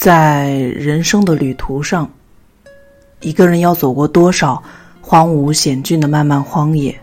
[0.00, 2.10] 在人生的旅途上，
[3.20, 4.62] 一个人要走过多少
[5.02, 6.98] 荒芜险峻的漫漫荒野，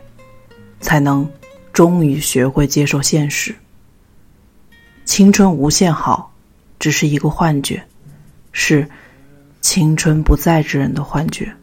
[0.79, 1.29] 才能
[1.71, 3.53] 终于学会接受现实？
[5.05, 6.33] 青春无限好，
[6.79, 7.83] 只是一个幻觉，
[8.51, 8.89] 是
[9.61, 11.53] 青春不在之人的幻觉。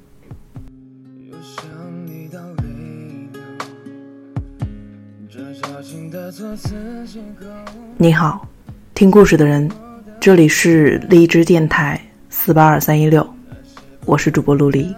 [7.96, 8.46] 你好，
[8.94, 9.68] 听故事的人。
[10.24, 13.28] 这里是荔枝电台四八二三一六，
[14.06, 14.90] 我是主播陆离。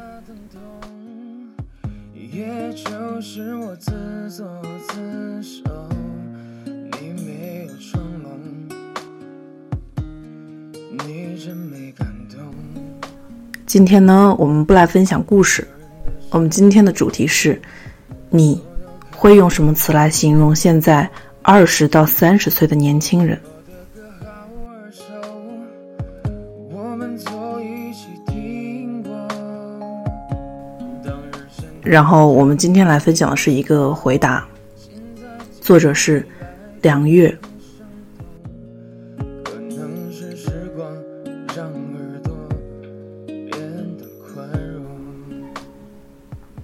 [13.66, 15.66] 今天呢，我们不来分享故事，
[16.30, 17.60] 我们今天的主题是：
[18.30, 18.62] 你
[19.10, 21.10] 会用什么词来形容现在
[21.42, 23.36] 二十到三十岁的年轻人？
[31.86, 34.44] 然后我们今天来分享的是一个回答，
[35.60, 36.26] 作者是
[36.82, 37.32] 梁月。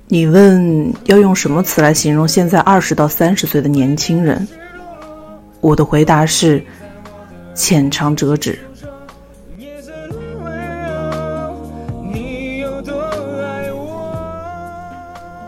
[0.09, 4.47] 你问要用什么词来形容现在二十到三十岁的年轻人？
[5.61, 6.61] 我的回答是
[7.55, 8.59] 浅尝辄止。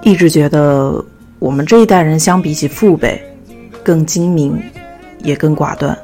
[0.05, 1.03] 一直觉得
[1.39, 3.19] 我们这一代人相比起父辈，
[3.83, 4.63] 更精明，
[5.21, 5.99] 也更寡断。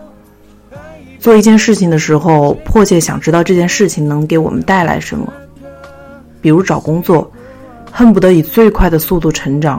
[1.19, 5.31] 做一件事情的时候，迫切想知道这件事情能给我们带来什么。
[6.41, 7.31] 比如找工作，
[7.93, 9.79] 恨不得以最快的速度成长；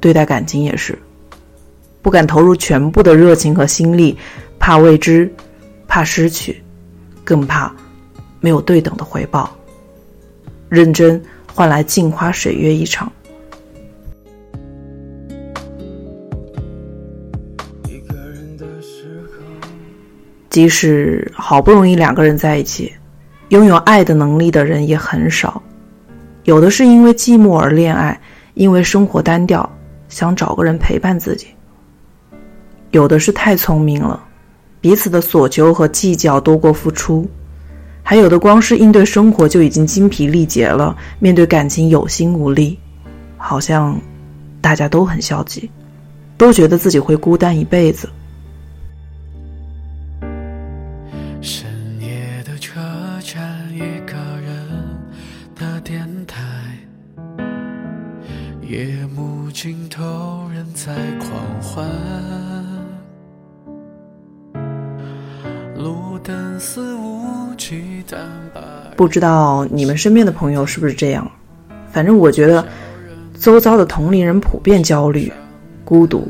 [0.00, 0.98] 对待感情也是，
[2.02, 4.18] 不敢投入全部的热情和心力，
[4.58, 5.32] 怕未知，
[5.86, 6.60] 怕失去，
[7.22, 7.72] 更怕
[8.40, 9.48] 没有对等的回报。
[10.68, 11.22] 认真
[11.54, 13.10] 换来镜花水月一场。
[20.58, 22.92] 即使好不容易两个人在一起，
[23.50, 25.62] 拥有爱的能力的人也很少。
[26.42, 28.20] 有的是因为寂寞而恋爱，
[28.54, 29.70] 因为生活单调，
[30.08, 31.46] 想找个人陪伴自己；
[32.90, 34.20] 有的是太聪明了，
[34.80, 37.24] 彼此的所求和计较多过付出；
[38.02, 42.76] 还有的光是应对生活就已经精疲力竭了，面对感情有心无力，
[43.36, 43.96] 好像
[44.60, 45.70] 大家都很消极，
[46.36, 48.08] 都觉得自己会孤单一辈子。
[68.96, 71.28] 不知道你们身边的朋友是不是这样？
[71.90, 72.64] 反正我觉得，
[73.38, 75.32] 周遭的同龄人普遍焦虑、
[75.84, 76.28] 孤独、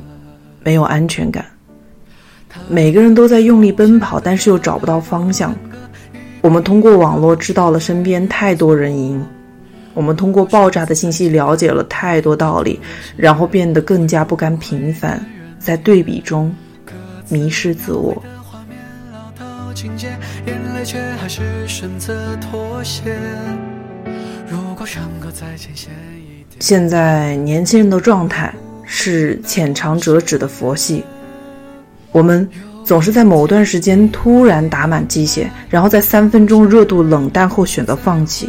[0.63, 1.45] 没有安全感。
[2.69, 5.55] 每个人都在用力奔跑，但是又找不到方向。
[6.41, 9.23] 我们通过网络知道了身边太多人赢，
[9.99, 12.79] 我们通过爆炸的信息了解了太多道理，
[13.17, 15.21] 然后变得更加不甘平凡，
[15.59, 16.55] 在对比中
[17.29, 18.23] 迷失自我。
[26.61, 28.55] 现在年轻人的状态
[28.85, 31.03] 是浅尝辄止的佛系，
[32.13, 32.49] 我们。
[32.85, 38.49] 总是在某段时间突然打满鸡血，然后在三分钟热度冷淡后选择放弃。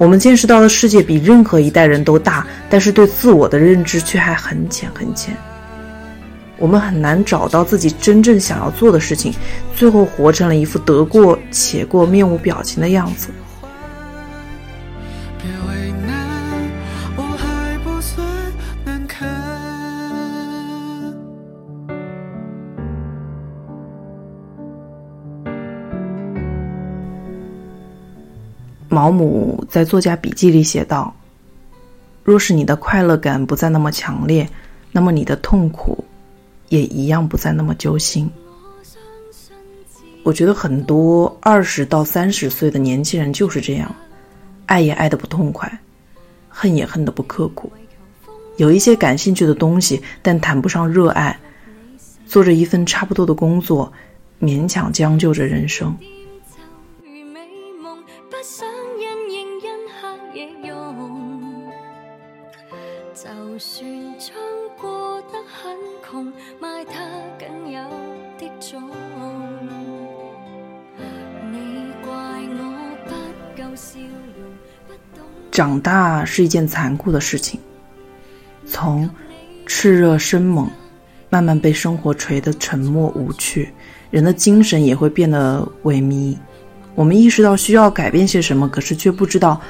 [0.00, 5.36] 我们见识到的世界比任何一代人都大，但是对自我的认知却还很浅很浅。
[6.56, 9.30] 我们很难找到自己真正想要做的事情，
[9.76, 13.28] 最后活成了一副得过且过、面无表情的样子。
[28.90, 31.14] 毛姆在作家笔记里写道
[32.24, 34.46] ：“若是你的快乐感不再那么强烈，
[34.90, 36.04] 那么你的痛苦
[36.70, 38.28] 也一样不再那么揪心。”
[40.24, 43.94] 我觉得很多二十到三十岁的年轻人就是这样，
[44.66, 45.80] 爱也爱得不痛快，
[46.48, 47.72] 恨也恨得不刻苦，
[48.56, 51.38] 有一些感兴趣的东西，但谈不上热爱，
[52.26, 53.90] 做着一份差不多的工作，
[54.40, 55.96] 勉强将就着人生。
[63.22, 63.28] 就
[63.58, 63.84] 算
[64.18, 64.34] 唱
[64.80, 66.94] 过得很穷，埋他
[67.38, 67.78] 更有
[68.38, 68.80] 的做。
[71.52, 72.10] 你怪
[72.48, 72.62] 我
[73.04, 73.12] 不
[73.62, 73.98] 够笑，
[75.50, 77.60] 长大是一件残酷的事情。
[78.64, 79.10] 从
[79.66, 80.70] 炽热生猛，
[81.28, 83.74] 慢慢被生活锤得沉默无趣，
[84.10, 86.38] 人的精神也会变得萎靡。
[86.94, 89.60] 我们意识到需要改变些什么，可是却不知道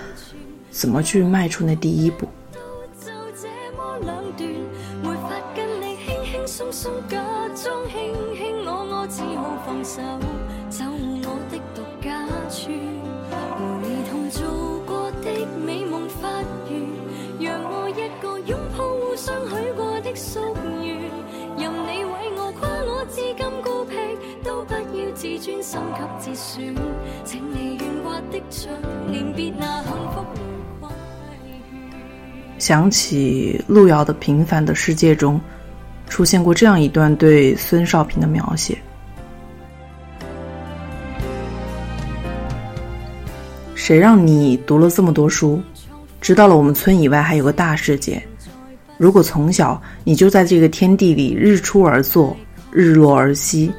[0.70, 2.28] 怎么去迈出那第一步。
[32.58, 35.40] 想起路遥的《平凡的世界》中，
[36.08, 38.78] 出现过这样一段对孙少平的描写：
[43.74, 45.60] 谁让你读了这么多书，
[46.20, 48.22] 知道了我们村以外还有个大世界？
[48.98, 52.36] 如果从小你就在这个天地里日出而作，
[52.70, 53.72] 日落而息。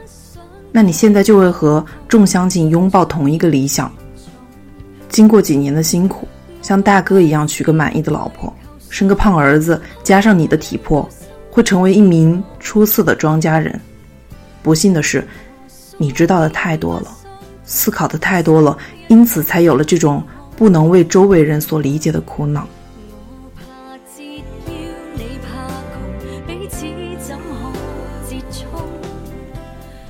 [0.72, 3.92] 那你现在就会和众乡亲拥抱同一个理想。
[5.10, 6.28] 经过几年的辛苦，
[6.62, 8.54] 像大哥一样娶个满意的老婆，
[8.90, 11.08] 生个胖儿子，加上你的体魄，
[11.50, 13.78] 会成为一名出色的庄稼人。
[14.64, 15.28] 不幸的是，
[15.98, 17.08] 你知道的太多了，
[17.66, 18.78] 思考的太多了，
[19.10, 20.24] 因此才有了这种
[20.56, 22.66] 不能为周围人所理解的苦恼。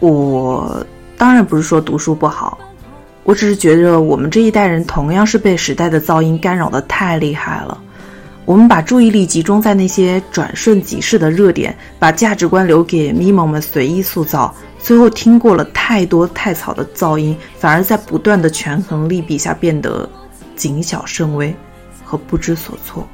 [0.02, 2.58] 我当然不是说读书不好，
[3.24, 7.80] 我只是觉得我们这一代人同样是被时代的噪音干扰的太厉害了。
[8.46, 20.10] 我们把注意力集中在那些转瞬即逝的热点，把价值观留给咪蒙们随意塑造，最后听过了太多太吵的噪音，反而在不断的权衡利弊下变得
[20.56, 21.56] 谨小慎微
[22.04, 23.08] 和不知所措。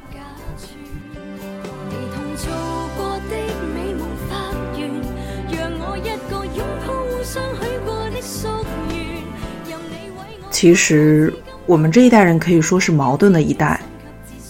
[10.58, 11.32] 其实，
[11.66, 13.80] 我们这一代人可以说是矛盾的一代。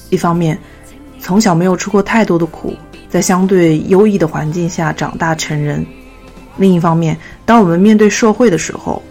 [0.08, 0.58] 一方面，
[1.20, 2.74] 从小没有吃过太多的苦，
[3.10, 5.84] 在相对优异的环境下长大成人；
[6.56, 7.14] 另一方面，
[7.44, 9.02] 当我们面对社会的时候，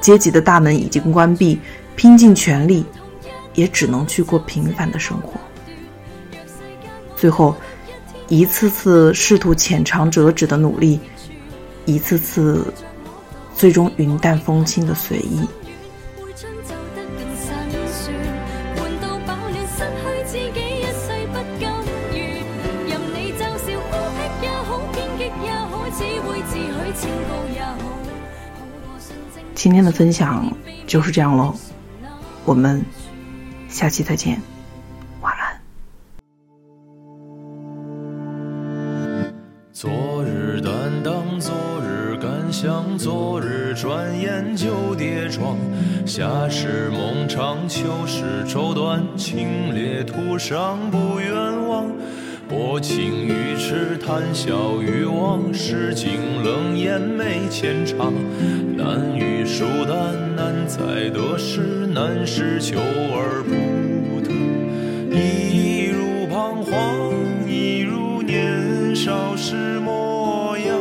[0.00, 1.58] 阶级的大门已经关闭，
[1.94, 2.86] 拼尽全力，
[3.52, 5.38] 也只能去过平凡的生活。
[7.16, 7.54] 最后，
[8.28, 10.98] 一次次试图浅尝辄止的努力，
[11.84, 12.72] 一次次，
[13.54, 15.46] 最终云淡风轻的随意。
[29.66, 31.52] 今天的分享就是这样喽，
[32.44, 32.80] 我们
[33.68, 34.40] 下期再见，
[35.20, 35.60] 晚安。
[39.72, 39.90] 昨
[40.22, 40.72] 日担
[41.02, 41.52] 当，昨
[41.82, 45.56] 日感想，昨日转眼就跌撞。
[46.06, 51.34] 夏时梦长，秋时愁短，清冽途上不远
[52.80, 58.12] 情于痴，谈笑于往，世经冷眼没浅尝。
[58.76, 64.30] 难遇疏淡，难在得失，难是求而不得。
[65.10, 70.76] 一如彷徨，一如年少时模样。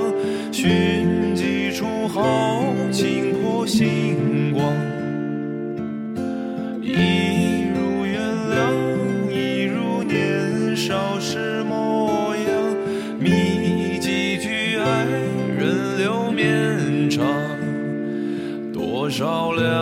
[0.51, 4.73] 寻几处好，惊破星光。
[6.81, 8.21] 一如原
[8.51, 8.73] 谅，
[9.31, 11.63] 一如年少时
[19.17, 19.74] 照亮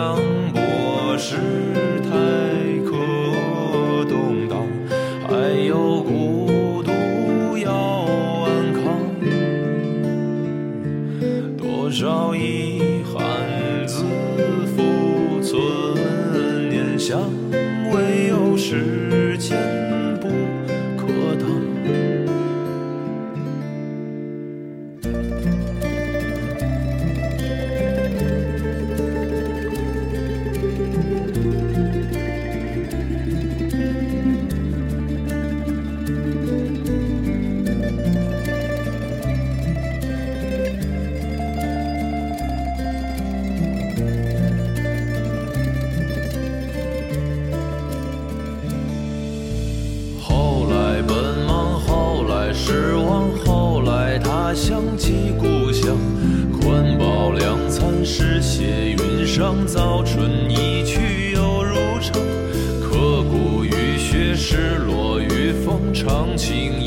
[65.94, 66.83] 长情。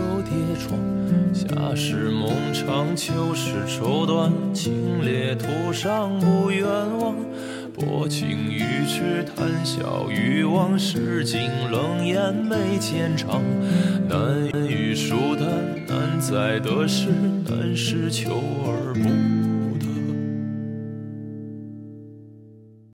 [0.00, 0.80] 又跌撞。
[1.32, 6.66] 夏时梦长，秋时愁短，清冽途上不远
[6.98, 7.14] 望。
[7.74, 11.40] 薄情于痴，谈笑于往事，尽
[11.70, 13.42] 冷眼眉间长。
[14.08, 15.46] 难遇舒坦，
[15.86, 17.08] 难在得失，
[17.48, 18.30] 难是求
[18.66, 19.39] 而不。